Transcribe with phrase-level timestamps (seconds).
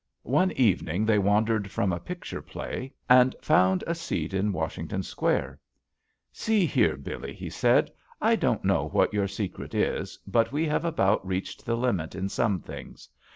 [0.23, 5.59] One evening they wandered from a picture play and found a seat in Washington Square.
[6.31, 10.85] "See here, Billee," he said, "I don't know what your secret is, but we have
[10.85, 13.09] about reached the limit in some things.